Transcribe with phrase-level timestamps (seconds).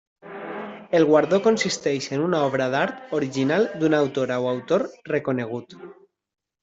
[0.99, 5.77] El guardó consisteix en una obra d'art original d'una autora o autor reconegut.